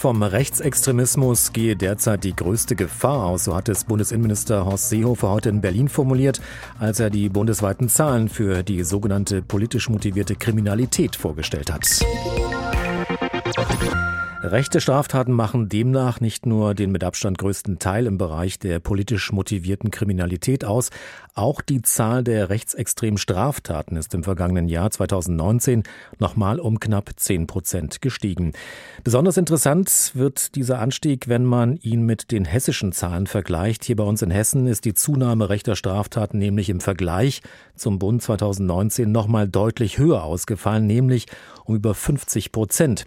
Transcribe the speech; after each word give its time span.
Vom 0.00 0.22
Rechtsextremismus 0.22 1.52
gehe 1.52 1.74
derzeit 1.74 2.22
die 2.22 2.36
größte 2.36 2.76
Gefahr 2.76 3.26
aus, 3.26 3.46
so 3.46 3.56
hat 3.56 3.68
es 3.68 3.82
Bundesinnenminister 3.82 4.64
Horst 4.64 4.90
Seehofer 4.90 5.28
heute 5.28 5.48
in 5.48 5.60
Berlin 5.60 5.88
formuliert, 5.88 6.40
als 6.78 7.00
er 7.00 7.10
die 7.10 7.28
bundesweiten 7.28 7.88
Zahlen 7.88 8.28
für 8.28 8.62
die 8.62 8.84
sogenannte 8.84 9.42
politisch 9.42 9.88
motivierte 9.88 10.36
Kriminalität 10.36 11.16
vorgestellt 11.16 11.72
hat. 11.72 11.98
Rechte 14.40 14.80
Straftaten 14.80 15.32
machen 15.32 15.68
demnach 15.68 16.20
nicht 16.20 16.46
nur 16.46 16.74
den 16.74 16.92
mit 16.92 17.02
Abstand 17.02 17.38
größten 17.38 17.80
Teil 17.80 18.06
im 18.06 18.18
Bereich 18.18 18.60
der 18.60 18.78
politisch 18.78 19.32
motivierten 19.32 19.90
Kriminalität 19.90 20.64
aus, 20.64 20.90
auch 21.34 21.60
die 21.60 21.82
Zahl 21.82 22.22
der 22.22 22.48
rechtsextremen 22.48 23.18
Straftaten 23.18 23.96
ist 23.96 24.14
im 24.14 24.22
vergangenen 24.22 24.68
Jahr 24.68 24.92
2019 24.92 25.82
nochmal 26.20 26.60
um 26.60 26.78
knapp 26.78 27.10
10 27.16 27.48
Prozent 27.48 28.00
gestiegen. 28.00 28.52
Besonders 29.02 29.38
interessant 29.38 30.12
wird 30.14 30.54
dieser 30.54 30.78
Anstieg, 30.78 31.26
wenn 31.26 31.44
man 31.44 31.76
ihn 31.76 32.06
mit 32.06 32.30
den 32.30 32.44
hessischen 32.44 32.92
Zahlen 32.92 33.26
vergleicht. 33.26 33.84
Hier 33.84 33.96
bei 33.96 34.04
uns 34.04 34.22
in 34.22 34.30
Hessen 34.30 34.68
ist 34.68 34.84
die 34.84 34.94
Zunahme 34.94 35.48
rechter 35.48 35.74
Straftaten 35.74 36.38
nämlich 36.38 36.70
im 36.70 36.80
Vergleich 36.80 37.42
zum 37.74 37.98
Bund 37.98 38.22
2019 38.22 39.10
nochmal 39.10 39.48
deutlich 39.48 39.98
höher 39.98 40.22
ausgefallen, 40.22 40.86
nämlich 40.86 41.26
um 41.64 41.74
über 41.74 41.92
50 41.92 42.52
Prozent. 42.52 43.04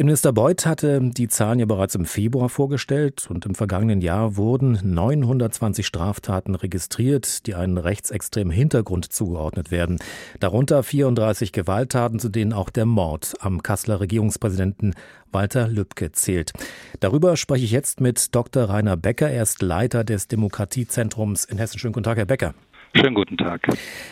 Innenminister 0.00 0.32
Beuth 0.32 0.64
hatte 0.64 1.00
die 1.02 1.26
Zahlen 1.26 1.58
ja 1.58 1.66
bereits 1.66 1.96
im 1.96 2.04
Februar 2.04 2.48
vorgestellt 2.48 3.26
und 3.28 3.44
im 3.46 3.56
vergangenen 3.56 4.00
Jahr 4.00 4.36
wurden 4.36 4.78
920 4.84 5.84
Straftaten 5.84 6.54
registriert, 6.54 7.48
die 7.48 7.56
einen 7.56 7.78
rechtsextremen 7.78 8.52
Hintergrund 8.52 9.12
zugeordnet 9.12 9.72
werden. 9.72 9.98
Darunter 10.38 10.84
34 10.84 11.50
Gewalttaten, 11.50 12.20
zu 12.20 12.28
denen 12.28 12.52
auch 12.52 12.70
der 12.70 12.86
Mord 12.86 13.34
am 13.40 13.60
Kasseler 13.60 13.98
Regierungspräsidenten 13.98 14.94
Walter 15.32 15.66
Lübcke 15.66 16.12
zählt. 16.12 16.52
Darüber 17.00 17.36
spreche 17.36 17.64
ich 17.64 17.72
jetzt 17.72 18.00
mit 18.00 18.36
Dr. 18.36 18.70
Rainer 18.70 18.96
Becker. 18.96 19.28
Er 19.28 19.42
ist 19.42 19.62
Leiter 19.62 20.04
des 20.04 20.28
Demokratiezentrums 20.28 21.44
in 21.44 21.58
Hessen. 21.58 21.80
Schönen 21.80 21.92
guten 21.92 22.04
Tag, 22.04 22.18
Herr 22.18 22.24
Becker. 22.24 22.54
Schönen 22.94 23.14
guten 23.14 23.36
Tag. 23.36 23.68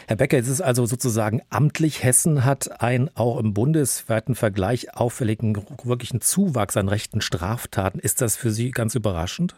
Herr 0.06 0.16
Becker, 0.16 0.38
es 0.38 0.48
ist 0.48 0.60
also 0.60 0.86
sozusagen 0.86 1.40
amtlich. 1.50 2.02
Hessen 2.02 2.44
hat 2.44 2.80
einen 2.80 3.10
auch 3.14 3.38
im 3.38 3.54
bundesweiten 3.54 4.34
Vergleich 4.34 4.94
auffälligen, 4.94 5.56
wirklichen 5.84 6.20
Zuwachs 6.20 6.76
an 6.76 6.88
rechten 6.88 7.20
Straftaten. 7.20 7.98
Ist 7.98 8.20
das 8.20 8.36
für 8.36 8.50
Sie 8.50 8.70
ganz 8.70 8.94
überraschend? 8.94 9.56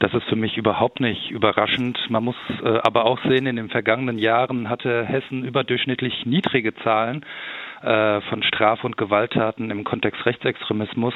Das 0.00 0.12
ist 0.12 0.24
für 0.24 0.36
mich 0.36 0.56
überhaupt 0.56 1.00
nicht 1.00 1.30
überraschend. 1.30 1.98
Man 2.08 2.24
muss 2.24 2.36
äh, 2.62 2.78
aber 2.82 3.04
auch 3.04 3.18
sehen, 3.24 3.46
in 3.46 3.56
den 3.56 3.68
vergangenen 3.68 4.18
Jahren 4.18 4.68
hatte 4.68 5.04
Hessen 5.04 5.44
überdurchschnittlich 5.44 6.26
niedrige 6.26 6.74
Zahlen 6.74 7.24
äh, 7.82 8.20
von 8.22 8.42
Straf- 8.42 8.84
und 8.84 8.96
Gewalttaten 8.96 9.70
im 9.70 9.84
Kontext 9.84 10.26
Rechtsextremismus. 10.26 11.14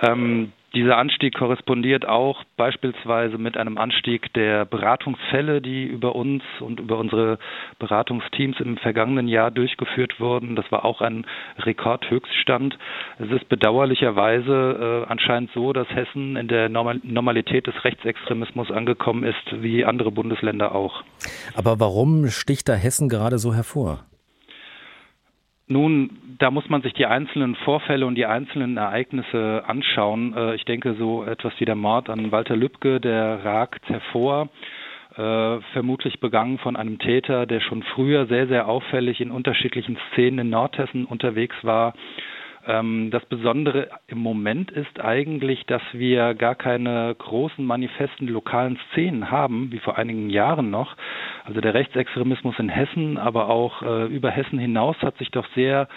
Ähm, 0.00 0.52
dieser 0.74 0.96
Anstieg 0.96 1.34
korrespondiert 1.34 2.06
auch 2.08 2.44
beispielsweise 2.56 3.38
mit 3.38 3.56
einem 3.56 3.78
Anstieg 3.78 4.32
der 4.34 4.64
Beratungsfälle, 4.64 5.60
die 5.60 5.84
über 5.84 6.14
uns 6.14 6.42
und 6.60 6.80
über 6.80 6.98
unsere 6.98 7.38
Beratungsteams 7.78 8.58
im 8.60 8.78
vergangenen 8.78 9.28
Jahr 9.28 9.50
durchgeführt 9.50 10.18
wurden. 10.18 10.56
Das 10.56 10.70
war 10.72 10.84
auch 10.84 11.00
ein 11.00 11.26
Rekordhöchststand. 11.58 12.78
Es 13.18 13.30
ist 13.30 13.48
bedauerlicherweise 13.48 15.04
äh, 15.06 15.10
anscheinend 15.10 15.50
so, 15.52 15.72
dass 15.72 15.88
Hessen 15.90 16.36
in 16.36 16.48
der 16.48 16.68
Normalität 16.68 17.66
des 17.66 17.84
Rechtsextremismus 17.84 18.70
angekommen 18.70 19.24
ist, 19.24 19.62
wie 19.62 19.84
andere 19.84 20.10
Bundesländer 20.10 20.74
auch. 20.74 21.02
Aber 21.54 21.80
warum 21.80 22.28
sticht 22.28 22.68
da 22.68 22.74
Hessen 22.74 23.08
gerade 23.08 23.38
so 23.38 23.54
hervor? 23.54 24.04
Nun, 25.68 26.10
da 26.38 26.50
muss 26.50 26.68
man 26.68 26.82
sich 26.82 26.92
die 26.92 27.06
einzelnen 27.06 27.54
Vorfälle 27.54 28.06
und 28.06 28.16
die 28.16 28.26
einzelnen 28.26 28.76
Ereignisse 28.76 29.62
anschauen. 29.66 30.34
Äh, 30.36 30.54
ich 30.56 30.64
denke, 30.64 30.94
so 30.94 31.24
etwas 31.24 31.52
wie 31.58 31.64
der 31.64 31.76
Mord 31.76 32.10
an 32.10 32.32
Walter 32.32 32.56
Lübcke, 32.56 33.00
der 33.00 33.44
ragt 33.44 33.88
hervor. 33.88 34.48
Äh, 35.16 35.60
vermutlich 35.72 36.20
begangen 36.20 36.58
von 36.58 36.74
einem 36.74 36.98
Täter, 36.98 37.44
der 37.44 37.60
schon 37.60 37.82
früher 37.82 38.26
sehr, 38.26 38.46
sehr 38.46 38.66
auffällig 38.66 39.20
in 39.20 39.30
unterschiedlichen 39.30 39.98
Szenen 40.10 40.38
in 40.38 40.50
Nordhessen 40.50 41.04
unterwegs 41.04 41.56
war 41.62 41.92
das 42.64 43.24
Besondere 43.26 43.88
im 44.06 44.18
Moment 44.18 44.70
ist 44.70 45.00
eigentlich, 45.00 45.66
dass 45.66 45.82
wir 45.92 46.34
gar 46.34 46.54
keine 46.54 47.12
großen 47.18 47.64
manifesten 47.64 48.28
lokalen 48.28 48.78
Szenen 48.92 49.32
haben, 49.32 49.72
wie 49.72 49.80
vor 49.80 49.98
einigen 49.98 50.30
Jahren 50.30 50.70
noch. 50.70 50.96
Also 51.44 51.60
der 51.60 51.74
Rechtsextremismus 51.74 52.56
in 52.60 52.68
Hessen, 52.68 53.18
aber 53.18 53.48
auch 53.48 53.82
äh, 53.82 54.04
über 54.06 54.30
Hessen 54.30 54.60
hinaus 54.60 54.96
hat 55.02 55.18
sich 55.18 55.32
doch 55.32 55.46
sehr 55.56 55.88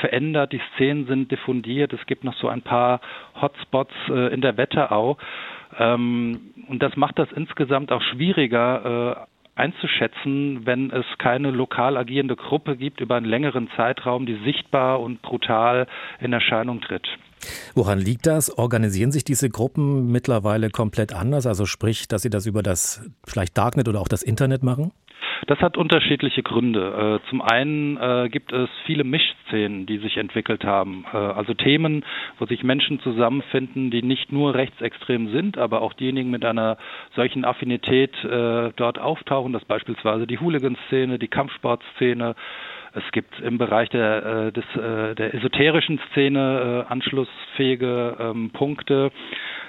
verändert. 0.00 0.52
Die 0.52 0.60
Szenen 0.74 1.06
sind 1.06 1.30
diffundiert. 1.30 1.94
Es 1.94 2.04
gibt 2.04 2.24
noch 2.24 2.34
so 2.34 2.48
ein 2.48 2.60
paar 2.60 3.00
Hotspots 3.40 3.94
äh, 4.10 4.32
in 4.34 4.42
der 4.42 4.58
Wetterau. 4.58 5.16
Ähm, 5.78 6.52
und 6.68 6.82
das 6.82 6.96
macht 6.96 7.18
das 7.18 7.32
insgesamt 7.32 7.92
auch 7.92 8.02
schwieriger, 8.02 9.26
äh, 9.26 9.29
einzuschätzen, 9.60 10.66
wenn 10.66 10.90
es 10.90 11.04
keine 11.18 11.50
lokal 11.50 11.96
agierende 11.96 12.34
Gruppe 12.34 12.76
gibt 12.76 13.00
über 13.00 13.16
einen 13.16 13.26
längeren 13.26 13.68
Zeitraum, 13.76 14.26
die 14.26 14.40
sichtbar 14.44 15.00
und 15.00 15.22
brutal 15.22 15.86
in 16.20 16.32
Erscheinung 16.32 16.80
tritt. 16.80 17.06
Woran 17.74 17.98
liegt 17.98 18.26
das? 18.26 18.56
Organisieren 18.58 19.12
sich 19.12 19.24
diese 19.24 19.48
Gruppen 19.48 20.10
mittlerweile 20.10 20.70
komplett 20.70 21.14
anders? 21.14 21.46
Also 21.46 21.66
sprich, 21.66 22.08
dass 22.08 22.22
sie 22.22 22.30
das 22.30 22.46
über 22.46 22.62
das 22.62 23.08
vielleicht 23.24 23.56
Darknet 23.56 23.88
oder 23.88 24.00
auch 24.00 24.08
das 24.08 24.22
Internet 24.22 24.62
machen? 24.62 24.92
Das 25.46 25.60
hat 25.60 25.76
unterschiedliche 25.76 26.42
Gründe. 26.42 27.20
Äh, 27.24 27.28
zum 27.28 27.42
einen 27.42 27.96
äh, 27.96 28.28
gibt 28.28 28.52
es 28.52 28.68
viele 28.86 29.04
Mischszenen, 29.04 29.86
die 29.86 29.98
sich 29.98 30.16
entwickelt 30.16 30.64
haben. 30.64 31.04
Äh, 31.12 31.16
also 31.16 31.54
Themen, 31.54 32.04
wo 32.38 32.46
sich 32.46 32.62
Menschen 32.62 33.00
zusammenfinden, 33.00 33.90
die 33.90 34.02
nicht 34.02 34.32
nur 34.32 34.54
rechtsextrem 34.54 35.30
sind, 35.32 35.58
aber 35.58 35.82
auch 35.82 35.92
diejenigen 35.94 36.30
mit 36.30 36.44
einer 36.44 36.76
solchen 37.16 37.44
Affinität 37.44 38.10
dort 38.22 38.98
auftauchen, 38.98 39.52
dass 39.52 39.64
beispielsweise 39.64 40.26
die 40.26 40.38
Hooligan-Szene, 40.38 41.18
die 41.18 41.28
Kampfsportszene, 41.28 42.34
es 42.92 43.04
gibt 43.12 43.38
im 43.40 43.58
Bereich 43.58 43.88
der, 43.90 44.50
des, 44.50 44.64
der 44.74 45.34
esoterischen 45.34 46.00
Szene 46.10 46.86
anschlussfähige 46.88 48.16
ähm, 48.18 48.50
Punkte. 48.50 49.10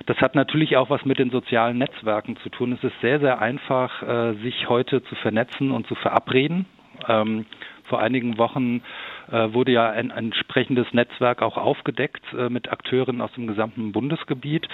Das 0.06 0.18
hat 0.18 0.36
natürlich 0.36 0.78
auch 0.78 0.90
was 0.90 1.06
mit 1.06 1.20
den 1.20 1.30
sozialen 1.30 1.78
Netzwerken 1.78 2.38
zu 2.38 2.50
tun. 2.50 2.74
Es 2.74 2.84
ist 2.84 3.00
sehr, 3.02 3.20
sehr 3.20 3.40
einfach, 3.42 4.02
äh, 4.02 4.34
sich 4.42 4.68
heute 4.70 5.04
zu 5.04 5.16
vernetzen 5.16 5.72
und 5.72 5.88
zu 5.88 5.96
verabreden. 5.96 6.66
Ähm, 7.08 7.46
vor 7.92 8.00
einigen 8.00 8.38
Wochen 8.38 8.82
äh, 9.30 9.54
wurde 9.54 9.74
ja 9.74 9.90
ein, 9.90 10.12
ein 10.12 10.28
entsprechendes 10.28 10.88
Netzwerk 10.94 11.42
auch 11.42 11.58
aufgedeckt 11.58 12.24
äh, 12.34 12.48
mit 12.48 12.72
Akteuren 12.72 13.20
aus 13.20 13.34
dem 13.34 13.48
gesamten 13.48 13.92
Bundesgebiet. 13.92 14.66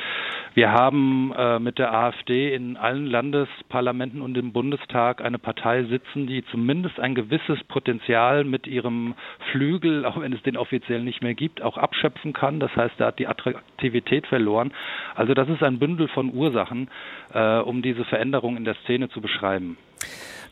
Wir 0.54 0.72
haben 0.72 1.34
äh, 1.36 1.58
mit 1.58 1.80
der 1.80 1.92
AfD 1.96 2.54
in 2.54 2.78
allen 2.78 3.08
Landesparlamenten 3.08 4.22
und 4.22 4.38
im 4.38 4.54
Bundestag 4.54 5.26
eine 5.26 5.40
Partei 5.40 5.86
sitzen, 5.86 6.28
die 6.28 6.46
zumindest 6.52 7.00
ein 7.00 7.16
gewisses 7.16 7.64
Potenzial 7.64 8.44
mit 8.44 8.68
ihrem 8.68 9.16
Flügel, 9.52 10.06
auch 10.06 10.22
wenn 10.22 10.32
es 10.32 10.44
den 10.44 10.56
offiziell 10.56 11.02
nicht 11.02 11.24
mehr 11.24 11.34
gibt, 11.34 11.64
auch 11.64 11.80
abschöpfen 11.80 12.34
kann. 12.34 12.60
Das 12.60 12.76
heißt, 12.76 12.96
da 13.00 13.08
hat 13.08 13.18
die 13.18 13.28
Attraktivität 13.28 14.28
verloren. 14.28 14.72
Also 15.16 15.34
das 15.34 15.50
ist 15.50 15.64
ein 15.64 15.80
Bündel 15.80 16.08
von 16.08 16.32
Ursachen, 16.32 16.88
äh, 17.34 17.58
um 17.58 17.82
diese 17.82 18.06
Veränderung 18.06 18.58
in 18.58 18.64
der 18.64 18.76
Szene 18.84 19.10
zu 19.10 19.22
beschreiben. 19.22 19.76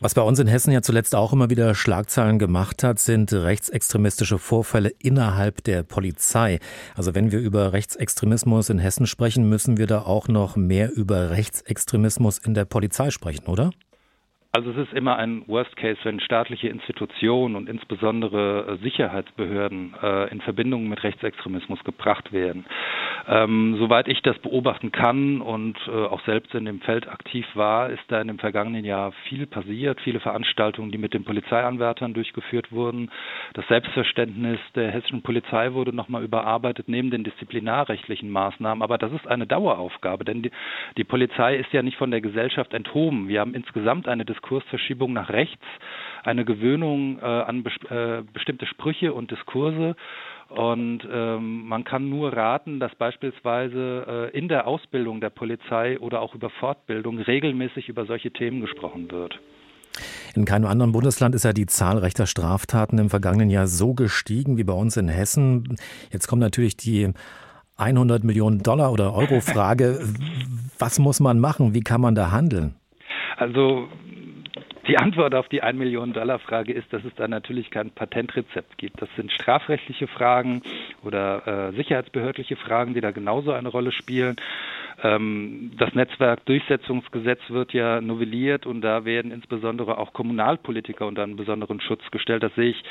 Was 0.00 0.12
bei 0.12 0.20
uns 0.20 0.38
in 0.38 0.46
Hessen 0.46 0.72
ja 0.72 0.82
zuletzt 0.82 1.14
auch 1.14 1.32
immer 1.32 1.48
wieder 1.48 1.74
Schlagzeilen 1.74 2.38
gemacht 2.38 2.84
hat, 2.84 2.98
sind 2.98 3.32
rechtsextremistische 3.32 4.38
Vorfälle 4.38 4.90
innerhalb 4.98 5.64
der 5.64 5.82
Polizei. 5.84 6.58
Also 6.94 7.14
wenn 7.14 7.32
wir 7.32 7.38
über 7.38 7.72
Rechtsextremismus 7.72 8.68
in 8.68 8.78
Hessen 8.78 9.06
sprechen, 9.06 9.48
müssen 9.48 9.78
wir 9.78 9.86
da 9.86 10.02
auch 10.02 10.28
noch 10.28 10.56
mehr 10.56 10.92
über 10.92 11.30
Rechtsextremismus 11.30 12.36
in 12.38 12.52
der 12.52 12.66
Polizei 12.66 13.10
sprechen, 13.10 13.46
oder? 13.46 13.70
Also 14.56 14.70
es 14.70 14.78
ist 14.88 14.94
immer 14.94 15.16
ein 15.18 15.42
Worst 15.48 15.76
Case, 15.76 15.98
wenn 16.04 16.18
staatliche 16.18 16.68
Institutionen 16.68 17.56
und 17.56 17.68
insbesondere 17.68 18.78
äh, 18.80 18.82
Sicherheitsbehörden 18.82 19.94
äh, 20.02 20.30
in 20.32 20.40
Verbindung 20.40 20.88
mit 20.88 21.04
Rechtsextremismus 21.04 21.84
gebracht 21.84 22.32
werden. 22.32 22.64
Ähm, 23.28 23.76
soweit 23.78 24.08
ich 24.08 24.22
das 24.22 24.38
beobachten 24.38 24.92
kann 24.92 25.42
und 25.42 25.76
äh, 25.88 25.90
auch 25.90 26.24
selbst 26.24 26.54
in 26.54 26.64
dem 26.64 26.80
Feld 26.80 27.06
aktiv 27.06 27.44
war, 27.52 27.90
ist 27.90 28.00
da 28.08 28.18
in 28.18 28.28
dem 28.28 28.38
vergangenen 28.38 28.86
Jahr 28.86 29.12
viel 29.28 29.46
passiert, 29.46 30.00
viele 30.00 30.20
Veranstaltungen, 30.20 30.90
die 30.90 30.96
mit 30.96 31.12
den 31.12 31.24
Polizeianwärtern 31.24 32.14
durchgeführt 32.14 32.72
wurden. 32.72 33.10
Das 33.52 33.68
Selbstverständnis 33.68 34.58
der 34.74 34.90
hessischen 34.90 35.20
Polizei 35.20 35.74
wurde 35.74 35.92
nochmal 35.94 36.24
überarbeitet 36.24 36.88
neben 36.88 37.10
den 37.10 37.24
disziplinarrechtlichen 37.24 38.30
Maßnahmen. 38.30 38.80
Aber 38.82 38.96
das 38.96 39.12
ist 39.12 39.26
eine 39.26 39.46
Daueraufgabe, 39.46 40.24
denn 40.24 40.40
die, 40.40 40.50
die 40.96 41.04
Polizei 41.04 41.56
ist 41.56 41.74
ja 41.74 41.82
nicht 41.82 41.98
von 41.98 42.10
der 42.10 42.22
Gesellschaft 42.22 42.72
enthoben. 42.72 43.28
Wir 43.28 43.40
haben 43.40 43.52
insgesamt 43.52 44.08
eine 44.08 44.24
Diskussion 44.24 44.45
Diskursverschiebung 44.46 45.12
nach 45.12 45.30
rechts, 45.30 45.64
eine 46.24 46.44
Gewöhnung 46.44 47.18
äh, 47.18 47.24
an 47.24 47.62
bes 47.62 47.72
äh, 47.90 48.22
bestimmte 48.32 48.66
Sprüche 48.66 49.12
und 49.12 49.30
Diskurse. 49.30 49.96
Und 50.48 51.00
ähm, 51.10 51.66
man 51.66 51.82
kann 51.82 52.08
nur 52.08 52.32
raten, 52.32 52.78
dass 52.78 52.94
beispielsweise 52.94 54.30
äh, 54.32 54.38
in 54.38 54.48
der 54.48 54.68
Ausbildung 54.68 55.20
der 55.20 55.30
Polizei 55.30 55.98
oder 55.98 56.20
auch 56.20 56.34
über 56.34 56.50
Fortbildung 56.50 57.18
regelmäßig 57.18 57.88
über 57.88 58.06
solche 58.06 58.30
Themen 58.30 58.60
gesprochen 58.60 59.10
wird. 59.10 59.40
In 60.36 60.44
keinem 60.44 60.66
anderen 60.66 60.92
Bundesland 60.92 61.34
ist 61.34 61.44
ja 61.44 61.52
die 61.52 61.66
Zahl 61.66 61.98
rechter 61.98 62.26
Straftaten 62.26 62.98
im 62.98 63.10
vergangenen 63.10 63.50
Jahr 63.50 63.66
so 63.66 63.94
gestiegen 63.94 64.56
wie 64.56 64.64
bei 64.64 64.74
uns 64.74 64.96
in 64.96 65.08
Hessen. 65.08 65.76
Jetzt 66.12 66.28
kommt 66.28 66.42
natürlich 66.42 66.76
die 66.76 67.12
100 67.76 68.22
Millionen 68.22 68.62
Dollar 68.62 68.92
oder 68.92 69.14
Euro 69.14 69.40
Frage. 69.40 69.98
Was 70.78 70.98
muss 70.98 71.18
man 71.18 71.40
machen? 71.40 71.74
Wie 71.74 71.80
kann 71.80 72.00
man 72.00 72.14
da 72.14 72.30
handeln? 72.30 72.76
Also 73.36 73.88
die 74.88 74.98
Antwort 74.98 75.34
auf 75.34 75.48
die 75.48 75.62
1 75.62 75.78
Million 75.78 76.12
Dollar 76.12 76.38
Frage 76.38 76.72
ist, 76.72 76.92
dass 76.92 77.04
es 77.04 77.14
da 77.16 77.28
natürlich 77.28 77.70
kein 77.70 77.90
Patentrezept 77.90 78.78
gibt. 78.78 79.00
Das 79.02 79.08
sind 79.16 79.32
strafrechtliche 79.32 80.06
Fragen 80.06 80.62
oder 81.02 81.70
äh, 81.70 81.76
sicherheitsbehördliche 81.76 82.56
Fragen, 82.56 82.94
die 82.94 83.00
da 83.00 83.10
genauso 83.10 83.52
eine 83.52 83.68
Rolle 83.68 83.92
spielen. 83.92 84.36
Ähm, 85.02 85.72
das 85.76 85.94
Netzwerkdurchsetzungsgesetz 85.94 87.40
wird 87.48 87.72
ja 87.72 88.00
novelliert 88.00 88.66
und 88.66 88.80
da 88.80 89.04
werden 89.04 89.30
insbesondere 89.30 89.98
auch 89.98 90.12
Kommunalpolitiker 90.12 91.06
unter 91.06 91.22
einen 91.22 91.36
besonderen 91.36 91.80
Schutz 91.80 92.10
gestellt. 92.10 92.42
Das 92.42 92.54
sehe 92.54 92.70
ich 92.70 92.84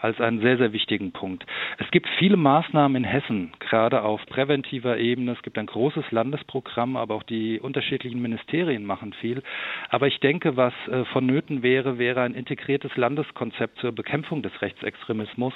als 0.00 0.20
einen 0.20 0.40
sehr, 0.40 0.56
sehr 0.56 0.72
wichtigen 0.72 1.12
Punkt. 1.12 1.44
Es 1.78 1.90
gibt 1.90 2.08
viele 2.18 2.36
Maßnahmen 2.36 3.04
in 3.04 3.08
Hessen, 3.08 3.52
gerade 3.58 4.02
auf 4.02 4.24
präventiver 4.26 4.98
Ebene. 4.98 5.32
Es 5.32 5.42
gibt 5.42 5.58
ein 5.58 5.66
großes 5.66 6.10
Landesprogramm, 6.10 6.96
aber 6.96 7.14
auch 7.14 7.22
die 7.22 7.60
unterschiedlichen 7.60 8.22
Ministerien 8.22 8.84
machen 8.84 9.12
viel. 9.14 9.42
Aber 9.88 10.06
ich 10.06 10.20
denke, 10.20 10.56
was 10.56 10.74
äh, 10.88 11.04
vonnöten 11.06 11.62
wäre, 11.62 11.98
wäre 11.98 12.22
ein 12.22 12.34
integriertes 12.34 12.96
Landeskonzept 12.96 13.78
zur 13.78 13.92
Bekämpfung 13.92 14.42
des 14.42 14.60
Rechtsextremismus, 14.62 15.54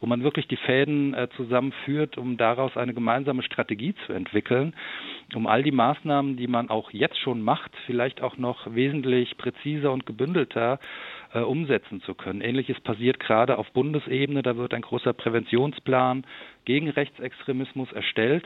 wo 0.00 0.06
man 0.06 0.22
wirklich 0.22 0.46
die 0.48 0.56
Fäden 0.56 1.14
äh, 1.14 1.28
zusammenführt, 1.36 2.18
um 2.18 2.36
daraus 2.36 2.76
eine 2.76 2.94
gemeinsame 2.94 3.42
Strategie 3.42 3.94
zu 4.06 4.12
entwickeln 4.12 4.74
um 5.34 5.46
all 5.46 5.62
die 5.62 5.72
Maßnahmen, 5.72 6.36
die 6.36 6.46
man 6.46 6.70
auch 6.70 6.90
jetzt 6.90 7.18
schon 7.18 7.42
macht, 7.42 7.70
vielleicht 7.86 8.22
auch 8.22 8.36
noch 8.36 8.74
wesentlich 8.74 9.36
präziser 9.36 9.92
und 9.92 10.06
gebündelter 10.06 10.78
äh, 11.32 11.40
umsetzen 11.40 12.02
zu 12.02 12.14
können. 12.14 12.40
Ähnliches 12.40 12.80
passiert 12.80 13.20
gerade 13.20 13.58
auf 13.58 13.70
Bundesebene. 13.72 14.42
Da 14.42 14.56
wird 14.56 14.74
ein 14.74 14.82
großer 14.82 15.12
Präventionsplan 15.12 16.24
gegen 16.64 16.88
Rechtsextremismus 16.90 17.92
erstellt. 17.92 18.44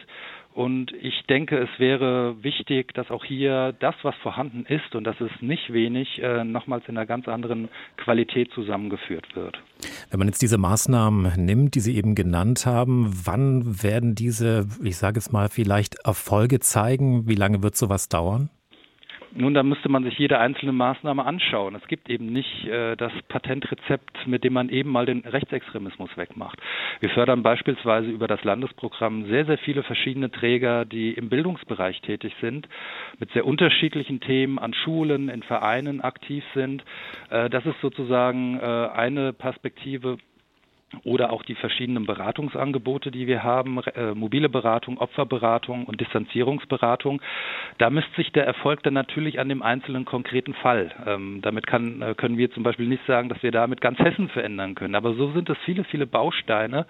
Und 0.54 0.92
ich 0.92 1.25
denke, 1.28 1.58
es 1.58 1.69
wäre 1.78 2.36
wichtig, 2.44 2.94
dass 2.94 3.10
auch 3.10 3.25
hier 3.25 3.75
das, 3.81 3.96
was 4.02 4.14
vorhanden 4.16 4.64
ist, 4.66 4.94
und 4.94 5.02
das 5.02 5.20
ist 5.20 5.42
nicht 5.42 5.72
wenig, 5.72 6.22
äh, 6.22 6.44
nochmals 6.44 6.84
in 6.86 6.96
einer 6.96 7.06
ganz 7.06 7.26
anderen 7.26 7.69
Qualität 7.96 8.52
zusammengeführt 8.52 9.34
wird. 9.34 9.60
Wenn 10.10 10.20
man 10.20 10.28
jetzt 10.28 10.42
diese 10.42 10.58
Maßnahmen 10.58 11.44
nimmt, 11.44 11.75
die 11.75 11.80
Sie 11.80 11.96
eben 11.96 12.14
genannt 12.14 12.66
haben, 12.66 13.12
wann 13.25 13.82
werden 13.82 14.14
diese, 14.14 14.69
ich 14.84 14.96
sage 14.96 15.19
es 15.19 15.32
mal, 15.32 15.48
vielleicht 15.48 15.96
Erfolge 16.04 16.60
zeigen? 16.60 17.28
Wie 17.28 17.34
lange 17.34 17.64
wird 17.64 17.75
sowas 17.75 18.08
dauern? 18.08 18.48
Nun, 19.36 19.52
da 19.52 19.64
müsste 19.64 19.88
man 19.88 20.04
sich 20.04 20.16
jede 20.16 20.38
einzelne 20.38 20.72
Maßnahme 20.72 21.25
anschauen. 21.25 21.75
Es 21.75 21.86
gibt 21.88 22.08
eben 22.08 22.26
nicht 22.26 22.66
äh, 22.66 22.94
das 22.96 23.12
Patentrezept, 23.28 24.28
mit 24.28 24.44
dem 24.44 24.52
man 24.52 24.69
eben 24.69 24.90
mal 24.90 25.06
den 25.06 25.20
Rechtsextremismus 25.20 26.16
wegmacht. 26.16 26.60
Wir 27.00 27.10
fördern 27.10 27.42
beispielsweise 27.42 28.08
über 28.10 28.28
das 28.28 28.44
Landesprogramm 28.44 29.26
sehr, 29.26 29.44
sehr 29.44 29.58
viele 29.58 29.82
verschiedene 29.82 30.31
Träger, 30.31 30.84
die 30.84 31.12
im 31.14 31.31
Bildungsbereich 31.31 32.00
tätig 32.02 32.32
sind, 32.40 32.69
mit 33.19 33.32
sehr 33.32 33.44
unterschiedlichen 33.44 34.20
Themen 34.20 34.60
an 34.60 34.72
Schulen, 34.72 35.28
in 35.28 35.42
Vereinen 35.42 36.00
aktiv 36.00 36.44
sind. 36.54 36.84
Äh, 37.30 37.50
das 37.50 37.66
ist 37.66 37.80
sozusagen 37.80 38.60
äh, 38.60 38.62
eine 38.62 39.32
Perspektive, 39.32 40.19
oder 41.05 41.32
auch 41.32 41.43
die 41.43 41.55
verschiedenen 41.55 42.06
Beratungsangebote, 42.06 43.11
die 43.11 43.26
wir 43.26 43.43
haben, 43.43 43.81
äh, 43.94 44.14
mobile 44.14 44.49
Beratung, 44.49 44.99
Opferberatung 44.99 45.85
und 45.85 46.00
Distanzierungsberatung. 46.00 47.20
Da 47.79 47.91
misst 47.91 48.14
sich 48.17 48.32
der 48.32 48.46
Erfolg 48.46 48.82
dann 48.82 48.94
natürlich 48.94 49.38
an 49.41 49.49
dem 49.49 49.62
einzelnen 49.62 50.05
konkreten 50.05 50.55
Fall. 50.55 50.93
Ähm, 51.06 51.41
damit 51.43 51.67
kann, 51.67 52.02
äh, 52.02 52.14
können 52.14 52.38
wir 52.38 52.50
zum 52.52 52.62
Beispiel 52.62 52.87
nicht 52.87 53.05
sagen, 53.06 53.29
dass 53.29 53.43
wir 53.43 53.50
damit 53.50 53.81
ganz 53.81 53.99
Hessen 53.99 54.29
verändern 54.29 54.75
können. 54.75 54.94
Aber 54.94 55.14
so 55.14 55.32
sind 55.32 55.49
es 55.50 55.58
viele, 55.64 55.85
viele 55.85 56.06
Bausteine, 56.06 56.87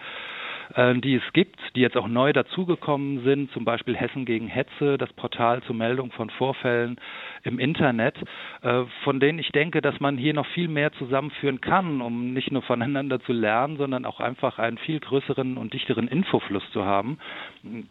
die 0.76 1.16
es 1.16 1.32
gibt, 1.32 1.58
die 1.76 1.80
jetzt 1.80 1.96
auch 1.96 2.08
neu 2.08 2.32
dazugekommen 2.32 3.22
sind, 3.24 3.50
zum 3.52 3.64
Beispiel 3.64 3.96
Hessen 3.96 4.24
gegen 4.24 4.46
Hetze, 4.46 4.98
das 4.98 5.12
Portal 5.12 5.62
zur 5.62 5.74
Meldung 5.74 6.12
von 6.12 6.30
Vorfällen 6.30 6.98
im 7.42 7.58
Internet, 7.58 8.16
äh, 8.62 8.84
von 9.04 9.20
denen 9.20 9.38
ich 9.38 9.50
denke, 9.52 9.82
dass 9.82 10.00
man 10.00 10.16
hier 10.16 10.34
noch 10.34 10.46
viel 10.46 10.68
mehr 10.68 10.92
zusammenführen 10.92 11.60
kann, 11.60 12.00
um 12.00 12.32
nicht 12.32 12.50
nur 12.50 12.62
voneinander 12.62 13.20
zu 13.20 13.32
lernen, 13.32 13.76
sondern 13.76 14.04
auch 14.04 14.20
einfach 14.20 14.58
einen 14.58 14.78
viel 14.78 15.00
größeren 15.00 15.56
und 15.58 15.74
dichteren 15.74 16.08
Infofluss 16.08 16.62
zu 16.72 16.84
haben. 16.84 17.18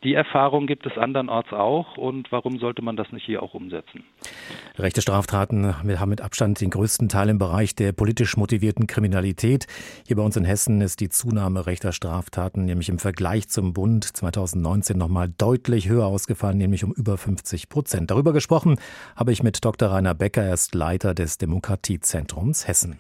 Die 0.04 0.14
Erfahrung 0.14 0.68
gibt 0.68 0.86
es 0.86 0.98
andernorts 0.98 1.54
auch 1.54 1.98
und 1.98 2.32
warum 2.32 2.60
sollte 2.60 2.82
man 2.82 2.96
das 2.96 3.12
nicht 3.12 3.26
hier 3.26 3.44
auch 3.44 3.54
umsetzen? 3.54 4.04
Rechte 4.78 5.02
Straftaten 5.02 5.80
haben 5.80 6.10
mit 6.10 6.22
Abstand 6.22 6.62
den 6.62 6.72
größten 6.72 7.10
Teil 7.10 7.30
im 7.30 7.38
Bereich 7.38 7.76
der 7.76 7.92
politisch 7.92 8.38
motivierten 8.38 8.88
Kriminalität. 8.88 9.68
Hier 10.08 10.16
bei 10.16 10.24
uns 10.24 10.36
in 10.36 10.46
Hessen 10.46 10.82
ist 10.82 11.00
die 11.00 11.10
Zunahme 11.10 11.66
rechter 11.68 11.92
Straftaten 11.92 12.63
nämlich 12.66 12.90
im 12.90 13.00
Vergleich 13.00 13.50
zum 13.50 13.74
Bund 13.74 14.06
2019 14.06 14.98
nochmal 14.98 15.30
deutlich 15.38 15.90
höher 15.90 16.06
ausgefallen, 16.06 16.58
nämlich 16.58 16.84
um 16.84 16.92
über 16.94 17.18
50 17.18 17.70
Prozent. 17.70 18.12
Darüber 18.12 18.34
gesprochen 18.34 18.80
habe 19.16 19.32
ich 19.32 19.44
mit 19.44 19.64
Dr. 19.64 19.90
Rainer 19.90 20.14
Becker, 20.14 20.44
er 20.44 20.54
ist 20.54 20.76
Leiter 20.76 21.14
des 21.14 21.38
Demokratiezentrums 21.38 22.68
Hessen. 22.68 23.00